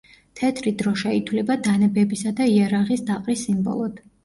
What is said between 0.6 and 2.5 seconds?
დროშა ითვლება დანებებისა და